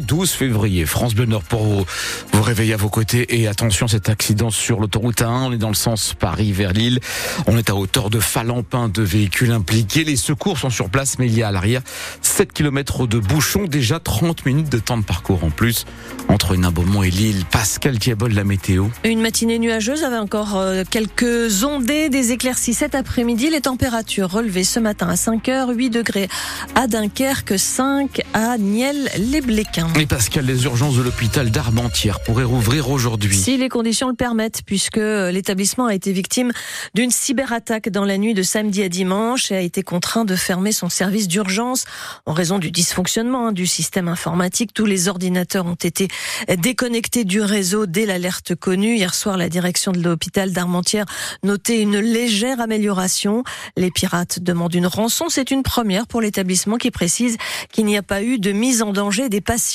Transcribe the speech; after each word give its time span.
12 0.00 0.30
février, 0.30 0.86
France 0.86 1.14
Bleu 1.14 1.26
Nord 1.26 1.42
pour 1.42 1.64
vous, 1.64 1.84
réveiller 2.40 2.72
à 2.72 2.78
vos 2.78 2.88
côtés 2.88 3.38
et 3.38 3.46
attention 3.46 3.88
cet 3.88 4.08
accident 4.08 4.48
sur 4.48 4.80
l'autoroute 4.80 5.20
A1, 5.20 5.48
on 5.48 5.52
est 5.52 5.58
dans 5.58 5.68
le 5.68 5.74
sens 5.74 6.14
Paris 6.18 6.50
vers 6.50 6.72
Lille, 6.72 6.98
on 7.46 7.58
est 7.58 7.68
à 7.68 7.74
hauteur 7.74 8.08
de 8.08 8.18
Falampin, 8.18 8.88
de 8.88 9.02
véhicules 9.02 9.50
impliqués, 9.50 10.02
les 10.04 10.16
secours 10.16 10.56
sont 10.56 10.70
sur 10.70 10.88
place 10.88 11.18
mais 11.18 11.26
il 11.26 11.36
y 11.36 11.42
a 11.42 11.48
à 11.48 11.52
l'arrière 11.52 11.82
7 12.22 12.54
km 12.54 13.06
de 13.06 13.18
bouchons, 13.18 13.64
déjà 13.64 14.00
30 14.00 14.46
minutes 14.46 14.70
de 14.70 14.78
temps 14.78 14.96
de 14.96 15.04
parcours 15.04 15.44
en 15.44 15.50
plus 15.50 15.84
entre 16.28 16.56
Nain-Beaumont 16.56 17.02
et 17.02 17.10
Lille. 17.10 17.44
Pascal 17.50 17.98
Diabol, 17.98 18.32
la 18.32 18.44
météo. 18.44 18.86
Une 19.04 19.20
matinée 19.20 19.58
nuageuse 19.58 20.04
avec 20.04 20.18
encore 20.18 20.56
euh, 20.56 20.84
quelques 20.88 21.64
ondées, 21.64 22.08
des 22.08 22.32
éclaircies 22.32 22.72
cet 22.72 22.94
après-midi, 22.94 23.50
les 23.50 23.60
températures 23.60 24.30
relevées 24.30 24.64
ce 24.64 24.80
matin 24.80 25.08
à 25.08 25.16
5h, 25.16 25.74
8 25.74 25.90
degrés 25.90 26.28
à 26.74 26.86
Dunkerque, 26.86 27.58
5 27.58 28.22
à 28.32 28.56
Niel-les-Bléquins. 29.82 30.00
Et 30.00 30.06
Pascal, 30.06 30.46
les 30.46 30.64
urgences 30.64 30.96
de 30.96 31.02
l'hôpital 31.02 31.50
d'Armentières 31.50 32.20
pourraient 32.20 32.44
rouvrir 32.44 32.90
aujourd'hui. 32.90 33.36
Si 33.36 33.56
les 33.56 33.68
conditions 33.68 34.08
le 34.08 34.14
permettent, 34.14 34.62
puisque 34.64 34.96
l'établissement 34.96 35.86
a 35.86 35.94
été 35.94 36.12
victime 36.12 36.52
d'une 36.94 37.10
cyberattaque 37.10 37.88
dans 37.88 38.04
la 38.04 38.18
nuit 38.18 38.34
de 38.34 38.42
samedi 38.42 38.82
à 38.82 38.88
dimanche 38.88 39.50
et 39.50 39.56
a 39.56 39.60
été 39.60 39.82
contraint 39.82 40.24
de 40.24 40.36
fermer 40.36 40.72
son 40.72 40.88
service 40.88 41.28
d'urgence 41.28 41.84
en 42.26 42.32
raison 42.32 42.58
du 42.58 42.70
dysfonctionnement 42.70 43.48
hein, 43.48 43.52
du 43.52 43.66
système 43.66 44.08
informatique. 44.08 44.72
Tous 44.74 44.86
les 44.86 45.08
ordinateurs 45.08 45.66
ont 45.66 45.74
été 45.74 46.08
déconnectés 46.58 47.24
du 47.24 47.40
réseau 47.40 47.86
dès 47.86 48.06
l'alerte 48.06 48.54
connue. 48.54 48.96
Hier 48.96 49.14
soir, 49.14 49.36
la 49.36 49.48
direction 49.48 49.92
de 49.92 50.00
l'hôpital 50.00 50.52
d'Armentières 50.52 51.06
notait 51.42 51.80
une 51.80 51.98
légère 51.98 52.60
amélioration. 52.60 53.44
Les 53.76 53.90
pirates 53.90 54.40
demandent 54.40 54.74
une 54.74 54.86
rançon. 54.86 55.26
C'est 55.28 55.50
une 55.50 55.62
première 55.62 56.06
pour 56.06 56.20
l'établissement 56.20 56.76
qui 56.76 56.90
précise 56.90 57.36
qu'il 57.72 57.86
n'y 57.86 57.96
a 57.96 58.02
pas 58.02 58.22
eu 58.22 58.38
de 58.38 58.52
mise 58.52 58.82
en 58.82 58.92
danger 58.92 59.28
des 59.28 59.40
patients 59.40 59.71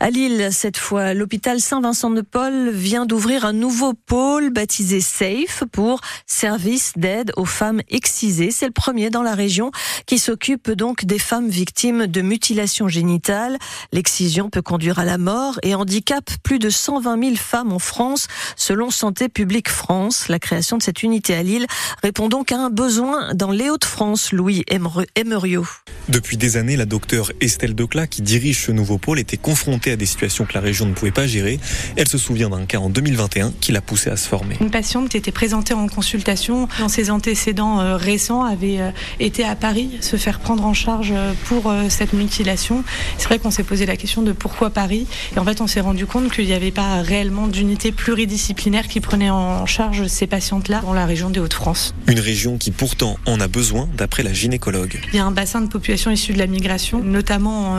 à 0.00 0.10
Lille, 0.10 0.48
cette 0.52 0.76
fois, 0.76 1.14
l'hôpital 1.14 1.60
Saint-Vincent-de-Paul 1.60 2.70
vient 2.70 3.06
d'ouvrir 3.06 3.44
un 3.44 3.52
nouveau 3.52 3.92
pôle 3.94 4.50
baptisé 4.50 5.00
SAFE 5.00 5.64
pour 5.72 6.00
service 6.26 6.92
d'aide 6.96 7.32
aux 7.36 7.44
femmes 7.44 7.80
excisées. 7.88 8.50
C'est 8.50 8.66
le 8.66 8.72
premier 8.72 9.10
dans 9.10 9.22
la 9.22 9.34
région 9.34 9.70
qui 10.06 10.18
s'occupe 10.18 10.70
donc 10.70 11.04
des 11.04 11.18
femmes 11.18 11.48
victimes 11.48 12.06
de 12.06 12.22
mutilations 12.22 12.88
génitales. 12.88 13.58
L'excision 13.92 14.48
peut 14.48 14.62
conduire 14.62 14.98
à 14.98 15.04
la 15.04 15.18
mort 15.18 15.58
et 15.62 15.74
handicape 15.74 16.30
plus 16.42 16.58
de 16.58 16.70
120 16.70 17.22
000 17.22 17.36
femmes 17.36 17.72
en 17.72 17.78
France, 17.78 18.28
selon 18.56 18.90
Santé 18.90 19.28
publique 19.28 19.68
France. 19.68 20.28
La 20.28 20.38
création 20.38 20.78
de 20.78 20.82
cette 20.82 21.02
unité 21.02 21.34
à 21.34 21.42
Lille 21.42 21.66
répond 22.02 22.28
donc 22.28 22.52
à 22.52 22.58
un 22.58 22.70
besoin 22.70 23.34
dans 23.34 23.50
les 23.50 23.70
Hauts-de-France, 23.70 24.32
Louis 24.32 24.64
Emerio. 24.68 25.66
Depuis 26.08 26.36
des 26.36 26.56
années, 26.56 26.76
la 26.76 26.86
docteure 26.86 27.32
Estelle 27.40 27.74
Declat, 27.74 28.06
qui 28.06 28.22
dirige 28.22 28.64
ce 28.66 28.72
nouveau 28.72 28.96
pôle, 28.98 29.18
était 29.26 29.36
confrontée 29.36 29.90
à 29.90 29.96
des 29.96 30.06
situations 30.06 30.44
que 30.44 30.54
la 30.54 30.60
région 30.60 30.86
ne 30.86 30.92
pouvait 30.92 31.10
pas 31.10 31.26
gérer. 31.26 31.58
Elle 31.96 32.06
se 32.06 32.16
souvient 32.16 32.48
d'un 32.48 32.64
cas 32.64 32.78
en 32.78 32.88
2021 32.88 33.52
qui 33.60 33.72
l'a 33.72 33.80
poussée 33.80 34.08
à 34.08 34.16
se 34.16 34.28
former. 34.28 34.56
Une 34.60 34.70
patiente 34.70 35.08
qui 35.08 35.16
était 35.16 35.32
présentée 35.32 35.74
en 35.74 35.88
consultation 35.88 36.68
dans 36.78 36.88
ses 36.88 37.10
antécédents 37.10 37.80
euh, 37.80 37.96
récents 37.96 38.44
avait 38.44 38.80
euh, 38.80 38.90
été 39.18 39.44
à 39.44 39.56
Paris 39.56 39.90
se 40.00 40.16
faire 40.16 40.38
prendre 40.38 40.64
en 40.64 40.74
charge 40.74 41.12
euh, 41.12 41.32
pour 41.46 41.72
cette 41.88 42.12
mutilation. 42.12 42.84
C'est 43.18 43.26
vrai 43.26 43.40
qu'on 43.40 43.50
s'est 43.50 43.64
posé 43.64 43.84
la 43.84 43.96
question 43.96 44.22
de 44.22 44.30
pourquoi 44.30 44.70
Paris. 44.70 45.08
Et 45.34 45.40
en 45.40 45.44
fait, 45.44 45.60
on 45.60 45.66
s'est 45.66 45.80
rendu 45.80 46.06
compte 46.06 46.30
qu'il 46.30 46.46
n'y 46.46 46.52
avait 46.52 46.70
pas 46.70 47.02
réellement 47.02 47.48
d'unité 47.48 47.90
pluridisciplinaire 47.90 48.86
qui 48.86 49.00
prenait 49.00 49.30
en 49.30 49.66
charge 49.66 50.06
ces 50.06 50.28
patientes-là 50.28 50.82
dans 50.82 50.94
la 50.94 51.06
région 51.06 51.30
des 51.30 51.40
Hauts-de-France. 51.40 51.94
Une 52.06 52.20
région 52.20 52.58
qui 52.58 52.70
pourtant 52.70 53.18
en 53.26 53.40
a 53.40 53.48
besoin, 53.48 53.88
d'après 53.96 54.22
la 54.22 54.32
gynécologue. 54.32 55.00
Il 55.12 55.16
y 55.16 55.18
a 55.18 55.24
un 55.24 55.32
bassin 55.32 55.60
de 55.60 55.68
population 55.68 56.12
issu 56.12 56.32
de 56.32 56.38
la 56.38 56.46
migration, 56.46 57.02
notamment 57.02 57.76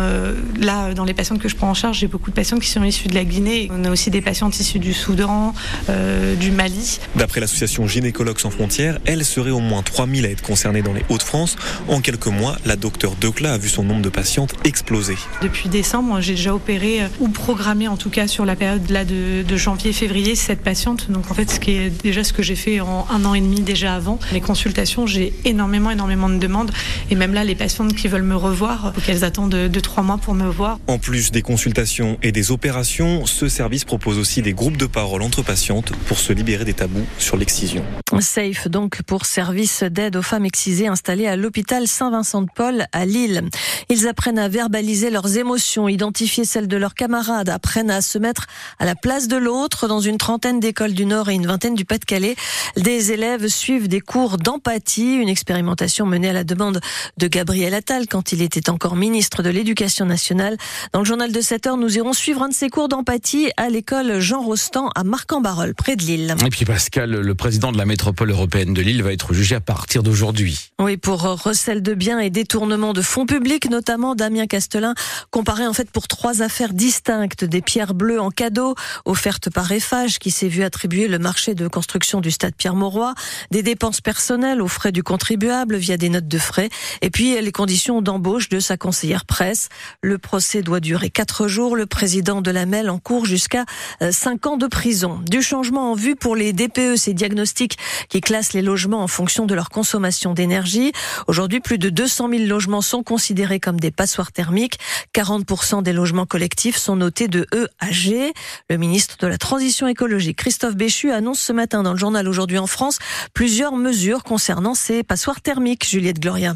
là 0.59 0.93
dans 0.93 1.05
les 1.05 1.13
patients 1.13 1.36
que 1.37 1.49
je 1.49 1.55
prends 1.55 1.69
en 1.69 1.73
charge, 1.73 1.99
j'ai 1.99 2.07
beaucoup 2.07 2.29
de 2.29 2.35
patients 2.35 2.59
qui 2.59 2.69
sont 2.69 2.83
issus 2.83 3.07
de 3.07 3.15
la 3.15 3.23
Guinée. 3.23 3.69
On 3.71 3.83
a 3.85 3.89
aussi 3.89 4.09
des 4.09 4.21
patientes 4.21 4.59
issues 4.59 4.79
du 4.79 4.93
Soudan, 4.93 5.53
euh, 5.89 6.35
du 6.35 6.51
Mali. 6.51 6.99
D'après 7.15 7.39
l'association 7.39 7.87
Gynécologues 7.87 8.39
sans 8.39 8.49
frontières, 8.49 8.99
elle 9.05 9.23
serait 9.25 9.51
au 9.51 9.59
moins 9.59 9.81
3000 9.81 10.25
à 10.25 10.29
être 10.29 10.41
concernées 10.41 10.81
dans 10.81 10.93
les 10.93 11.03
Hauts-de-France. 11.09 11.55
En 11.87 12.01
quelques 12.01 12.27
mois, 12.27 12.57
la 12.65 12.75
docteure 12.75 13.15
Decla 13.15 13.53
a 13.53 13.57
vu 13.57 13.69
son 13.69 13.83
nombre 13.83 14.01
de 14.01 14.09
patientes 14.09 14.55
exploser. 14.63 15.15
Depuis 15.41 15.69
décembre, 15.69 16.19
j'ai 16.21 16.33
déjà 16.33 16.53
opéré 16.53 17.01
euh, 17.03 17.07
ou 17.19 17.29
programmé 17.29 17.87
en 17.87 17.97
tout 17.97 18.09
cas 18.09 18.27
sur 18.27 18.45
la 18.45 18.55
période 18.55 18.89
là 18.89 19.05
de, 19.05 19.43
janvier-février 19.55 20.35
cette 20.35 20.61
patiente. 20.61 21.09
Donc 21.09 21.31
en 21.31 21.33
fait, 21.33 21.49
ce 21.49 21.59
qui 21.59 21.71
est 21.71 21.89
déjà 21.89 22.23
ce 22.23 22.33
que 22.33 22.43
j'ai 22.43 22.55
fait 22.55 22.79
en 22.79 23.07
un 23.09 23.25
an 23.25 23.33
et 23.33 23.41
demi 23.41 23.61
déjà 23.61 23.95
avant. 23.95 24.19
Les 24.31 24.41
consultations, 24.41 25.07
j'ai 25.07 25.33
énormément, 25.45 25.91
énormément 25.91 26.29
de 26.29 26.37
demandes. 26.37 26.71
Et 27.09 27.15
même 27.15 27.33
là, 27.33 27.43
les 27.43 27.55
patientes 27.55 27.95
qui 27.95 28.07
veulent 28.07 28.21
me 28.21 28.35
revoir, 28.35 28.93
qu'elles 29.05 29.23
attendent 29.23 29.51
de, 29.51 29.67
de 29.67 29.79
trois 29.79 30.03
mois 30.03 30.17
pour 30.17 30.33
me 30.33 30.47
voir. 30.47 30.79
En 30.87 30.99
plus 30.99 31.26
des 31.31 31.41
consultations 31.41 32.17
et 32.23 32.31
des 32.31 32.51
opérations, 32.51 33.25
ce 33.25 33.47
service 33.47 33.85
propose 33.85 34.17
aussi 34.17 34.41
des 34.41 34.53
groupes 34.53 34.77
de 34.77 34.85
parole 34.85 35.21
entre 35.21 35.41
patientes 35.41 35.91
pour 36.07 36.19
se 36.19 36.33
libérer 36.33 36.65
des 36.65 36.73
tabous 36.73 37.05
sur 37.17 37.37
l'excision. 37.37 37.83
Safe 38.19 38.67
donc 38.67 39.01
pour 39.03 39.25
service 39.25 39.83
d'aide 39.83 40.15
aux 40.15 40.21
femmes 40.21 40.45
excisées 40.45 40.87
installé 40.87 41.27
à 41.27 41.35
l'hôpital 41.35 41.87
Saint-Vincent-de-Paul 41.87 42.87
à 42.91 43.05
Lille. 43.05 43.43
Ils 43.89 44.07
apprennent 44.07 44.39
à 44.39 44.47
verbaliser 44.47 45.09
leurs 45.09 45.37
émotions, 45.37 45.87
identifier 45.87 46.45
celles 46.45 46.67
de 46.67 46.77
leurs 46.77 46.95
camarades, 46.95 47.49
apprennent 47.49 47.91
à 47.91 48.01
se 48.01 48.17
mettre 48.17 48.47
à 48.79 48.85
la 48.85 48.95
place 48.95 49.27
de 49.27 49.37
l'autre 49.37 49.87
dans 49.87 49.99
une 49.99 50.17
trentaine 50.17 50.59
d'écoles 50.59 50.93
du 50.93 51.05
Nord 51.05 51.29
et 51.29 51.33
une 51.33 51.47
vingtaine 51.47 51.75
du 51.75 51.85
Pas-de-Calais. 51.85 52.35
Des 52.75 53.11
élèves 53.11 53.47
suivent 53.47 53.87
des 53.87 54.01
cours 54.01 54.37
d'empathie, 54.37 55.15
une 55.15 55.29
expérimentation 55.29 56.05
menée 56.05 56.29
à 56.29 56.33
la 56.33 56.43
demande 56.43 56.79
de 57.17 57.27
Gabriel 57.27 57.73
Attal 57.73 58.07
quand 58.07 58.31
il 58.31 58.41
était 58.41 58.69
encore 58.69 58.95
ministre 58.95 59.43
de 59.43 59.49
l'Éducation 59.49 60.05
nationale. 60.05 60.57
Dans 60.93 60.99
le 60.99 61.05
journal 61.05 61.16
de 61.25 61.41
7 61.41 61.65
heures, 61.65 61.77
nous 61.77 61.97
irons 61.97 62.13
suivre 62.13 62.43
un 62.43 62.49
de 62.49 62.53
ces 62.53 62.69
cours 62.69 62.89
d'empathie 62.89 63.49
à 63.57 63.69
l'école 63.69 64.19
Jean 64.19 64.41
Rostand 64.41 64.91
à 64.93 65.03
Marc-en-Barœul, 65.03 65.73
près 65.73 65.95
de 65.95 66.03
Lille. 66.03 66.35
Et 66.45 66.49
puis 66.49 66.63
Pascal, 66.63 67.09
le 67.09 67.35
président 67.35 67.71
de 67.71 67.77
la 67.77 67.85
métropole 67.85 68.29
européenne 68.29 68.73
de 68.75 68.81
Lille 68.81 69.01
va 69.01 69.11
être 69.11 69.33
jugé 69.33 69.55
à 69.55 69.59
partir 69.59 70.03
d'aujourd'hui. 70.03 70.69
Oui, 70.79 70.95
pour 70.95 71.21
recel 71.21 71.81
de 71.81 71.95
biens 71.95 72.19
et 72.19 72.29
détournement 72.29 72.93
de 72.93 73.01
fonds 73.01 73.25
publics, 73.25 73.67
notamment 73.69 74.13
Damien 74.13 74.45
Castelin, 74.45 74.93
comparé 75.31 75.65
en 75.65 75.73
fait 75.73 75.89
pour 75.89 76.07
trois 76.07 76.43
affaires 76.43 76.73
distinctes, 76.73 77.43
des 77.43 77.61
pierres 77.61 77.95
bleues 77.95 78.21
en 78.21 78.29
cadeau 78.29 78.75
offertes 79.05 79.49
par 79.49 79.71
Eiffage, 79.71 80.19
qui 80.19 80.29
s'est 80.29 80.47
vu 80.47 80.63
attribuer 80.63 81.07
le 81.07 81.17
marché 81.17 81.55
de 81.55 81.67
construction 81.67 82.21
du 82.21 82.29
stade 82.29 82.53
Pierre-Mauroy, 82.55 83.15
des 83.49 83.63
dépenses 83.63 84.01
personnelles 84.01 84.61
aux 84.61 84.67
frais 84.67 84.91
du 84.91 85.01
contribuable 85.01 85.77
via 85.77 85.97
des 85.97 86.09
notes 86.09 86.27
de 86.27 86.37
frais, 86.37 86.69
et 87.01 87.09
puis 87.09 87.41
les 87.41 87.51
conditions 87.51 88.03
d'embauche 88.03 88.49
de 88.49 88.59
sa 88.59 88.77
conseillère 88.77 89.25
presse. 89.25 89.69
Le 90.03 90.19
procès 90.19 90.61
doit 90.61 90.79
durer 90.79 91.06
quatre 91.09 91.47
jours. 91.47 91.75
Le 91.75 91.85
président 91.85 92.41
de 92.41 92.51
la 92.51 92.65
MEL 92.65 92.89
en 92.89 92.99
cours 92.99 93.25
jusqu'à 93.25 93.65
euh, 94.01 94.11
cinq 94.11 94.45
ans 94.45 94.57
de 94.57 94.67
prison. 94.67 95.19
Du 95.29 95.41
changement 95.41 95.91
en 95.91 95.95
vue 95.95 96.15
pour 96.15 96.35
les 96.35 96.53
DPE, 96.53 96.95
ces 96.95 97.13
diagnostics 97.13 97.77
qui 98.09 98.21
classent 98.21 98.53
les 98.53 98.61
logements 98.61 99.01
en 99.01 99.07
fonction 99.07 99.45
de 99.45 99.55
leur 99.55 99.69
consommation 99.69 100.33
d'énergie. 100.33 100.91
Aujourd'hui, 101.27 101.59
plus 101.59 101.77
de 101.77 101.89
200 101.89 102.29
000 102.29 102.43
logements 102.43 102.81
sont 102.81 103.03
considérés 103.03 103.59
comme 103.59 103.79
des 103.79 103.91
passoires 103.91 104.31
thermiques. 104.31 104.77
40% 105.15 105.83
des 105.83 105.93
logements 105.93 106.25
collectifs 106.25 106.77
sont 106.77 106.95
notés 106.95 107.27
de 107.27 107.47
E 107.53 107.67
à 107.79 107.91
G. 107.91 108.33
Le 108.69 108.77
ministre 108.77 109.17
de 109.19 109.27
la 109.27 109.37
Transition 109.37 109.87
écologique, 109.87 110.37
Christophe 110.37 110.75
Béchu, 110.75 111.11
annonce 111.11 111.39
ce 111.39 111.53
matin 111.53 111.83
dans 111.83 111.93
le 111.93 111.99
journal 111.99 112.27
Aujourd'hui 112.27 112.57
en 112.57 112.67
France 112.67 112.99
plusieurs 113.33 113.75
mesures 113.75 114.23
concernant 114.23 114.73
ces 114.73 115.03
passoires 115.03 115.41
thermiques. 115.41 115.87
Juliette 115.87 116.19
Gloria. 116.19 116.55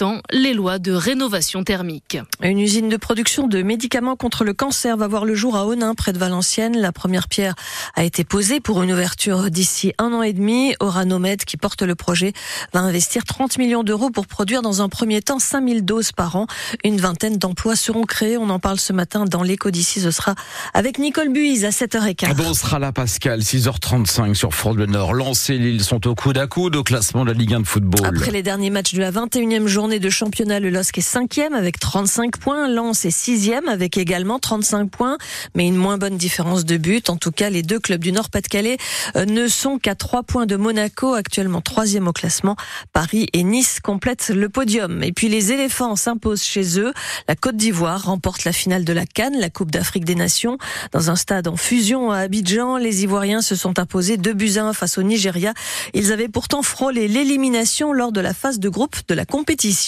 respectant 0.01 0.21
les 0.31 0.53
lois 0.53 0.79
de 0.79 0.91
rénovation 0.91 1.63
thermique. 1.63 2.17
Une 2.41 2.59
usine 2.59 2.89
de 2.89 2.97
production 2.97 3.47
de 3.47 3.61
médicaments 3.61 4.15
contre 4.15 4.43
le 4.43 4.53
cancer 4.53 4.97
va 4.97 5.07
voir 5.07 5.25
le 5.25 5.35
jour 5.35 5.55
à 5.55 5.67
Onin, 5.67 5.93
près 5.93 6.11
de 6.13 6.17
Valenciennes. 6.17 6.77
La 6.77 6.91
première 6.91 7.27
pierre 7.27 7.53
a 7.95 8.03
été 8.03 8.23
posée 8.23 8.59
pour 8.59 8.81
une 8.81 8.91
ouverture 8.91 9.51
d'ici 9.51 9.93
un 9.99 10.13
an 10.13 10.23
et 10.23 10.33
demi. 10.33 10.73
Oranomed, 10.79 11.43
qui 11.45 11.57
porte 11.57 11.83
le 11.83 11.93
projet, 11.95 12.33
va 12.73 12.79
investir 12.79 13.25
30 13.25 13.57
millions 13.59 13.83
d'euros 13.83 14.09
pour 14.09 14.25
produire 14.25 14.61
dans 14.61 14.81
un 14.81 14.89
premier 14.89 15.21
temps 15.21 15.39
5000 15.39 15.85
doses 15.85 16.11
par 16.11 16.35
an. 16.35 16.47
Une 16.83 16.99
vingtaine 16.99 17.37
d'emplois 17.37 17.75
seront 17.75 18.03
créés. 18.03 18.37
On 18.37 18.49
en 18.49 18.59
parle 18.59 18.79
ce 18.79 18.93
matin 18.93 19.25
dans 19.25 19.43
l'écho 19.43 19.69
d'ici. 19.69 19.99
Ce 19.99 20.11
sera 20.11 20.35
avec 20.73 20.97
Nicole 20.97 21.29
Buise 21.29 21.65
à 21.65 21.69
7h15. 21.69 22.27
Ah 22.29 22.33
bon, 22.33 22.45
on 22.47 22.53
sera 22.53 22.79
là, 22.79 22.91
Pascal, 22.91 23.41
6h35 23.41 24.33
sur 24.33 24.53
France 24.53 24.75
Bleu 24.75 24.87
Nord. 24.87 25.13
Et 25.49 25.57
Lille 25.57 25.83
sont 25.83 26.07
au 26.07 26.15
coude 26.15 26.37
à 26.37 26.47
coude 26.47 26.75
au 26.75 26.83
classement 26.83 27.23
de 27.23 27.31
la 27.31 27.37
Ligue 27.37 27.53
1 27.53 27.59
de 27.61 27.67
football. 27.67 28.07
Après 28.07 28.31
les 28.31 28.41
derniers 28.41 28.69
matchs 28.69 28.93
de 28.93 28.99
la 28.99 29.11
21e 29.11 29.67
journée 29.67 29.90
de 29.99 30.09
championnat, 30.09 30.59
le 30.59 30.69
LOSC 30.69 30.97
est 30.97 31.15
5e 31.15 31.53
avec 31.53 31.79
35 31.79 32.37
points. 32.37 32.67
Lens 32.67 33.05
est 33.05 33.09
6e 33.09 33.67
avec 33.67 33.97
également 33.97 34.39
35 34.39 34.89
points, 34.89 35.17
mais 35.55 35.67
une 35.67 35.75
moins 35.75 35.97
bonne 35.97 36.17
différence 36.17 36.65
de 36.65 36.77
but. 36.77 37.09
En 37.09 37.17
tout 37.17 37.31
cas, 37.31 37.49
les 37.49 37.63
deux 37.63 37.79
clubs 37.79 38.01
du 38.01 38.11
Nord-Pas-de-Calais 38.11 38.77
euh, 39.15 39.25
ne 39.25 39.47
sont 39.47 39.79
qu'à 39.79 39.95
3 39.95 40.23
points 40.23 40.45
de 40.45 40.55
Monaco, 40.55 41.13
actuellement 41.13 41.59
3e 41.59 42.07
au 42.07 42.13
classement. 42.13 42.55
Paris 42.93 43.27
et 43.33 43.43
Nice 43.43 43.79
complètent 43.79 44.29
le 44.29 44.49
podium. 44.49 45.03
Et 45.03 45.11
puis 45.11 45.29
les 45.29 45.51
éléphants 45.51 45.95
s'imposent 45.95 46.43
chez 46.43 46.79
eux. 46.79 46.93
La 47.27 47.35
Côte 47.35 47.57
d'Ivoire 47.57 48.05
remporte 48.05 48.43
la 48.43 48.53
finale 48.53 48.85
de 48.85 48.93
la 48.93 49.05
Cannes, 49.05 49.39
la 49.39 49.49
Coupe 49.49 49.71
d'Afrique 49.71 50.05
des 50.05 50.15
Nations. 50.15 50.57
Dans 50.91 51.09
un 51.09 51.15
stade 51.15 51.47
en 51.47 51.55
fusion 51.55 52.11
à 52.11 52.19
Abidjan, 52.19 52.77
les 52.77 53.03
Ivoiriens 53.03 53.41
se 53.41 53.55
sont 53.55 53.79
imposés 53.79 54.17
2 54.17 54.33
buts 54.33 54.53
à 54.57 54.65
1 54.65 54.73
face 54.73 54.97
au 54.97 55.03
Nigeria. 55.03 55.53
Ils 55.93 56.11
avaient 56.11 56.29
pourtant 56.29 56.61
frôlé 56.61 57.07
l'élimination 57.07 57.93
lors 57.93 58.11
de 58.11 58.21
la 58.21 58.33
phase 58.33 58.59
de 58.59 58.69
groupe 58.69 58.95
de 59.07 59.13
la 59.13 59.25
compétition. 59.25 59.80